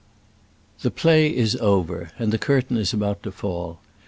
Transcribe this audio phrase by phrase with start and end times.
[0.81, 3.77] The play is over, and the curtain is about to fall.